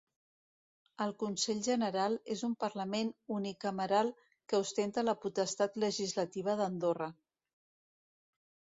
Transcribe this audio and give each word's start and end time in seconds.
El 1.05 1.11
Consell 1.23 1.61
General 1.67 2.15
és 2.37 2.41
un 2.49 2.55
parlament 2.65 3.13
unicameral 3.37 4.11
que 4.25 4.63
ostenta 4.67 5.07
la 5.13 5.19
potestat 5.29 5.81
legislativa 5.87 6.61
d'Andorra. 6.65 7.15